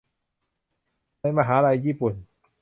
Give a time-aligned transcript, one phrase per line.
[1.21, 2.13] ในมหาลัยญี่ปุ่น